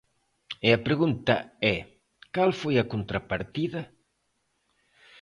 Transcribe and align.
E 0.67 0.69
a 0.77 0.83
pregunta 0.87 1.35
é, 1.73 1.77
¿cal 2.35 2.51
foi 2.61 2.75
a 2.79 2.89
contrapartida? 2.93 3.81